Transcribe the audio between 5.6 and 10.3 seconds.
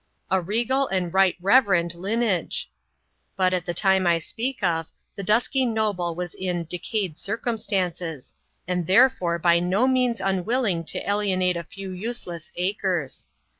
noble was in" decayed circumstances," and therefore by no means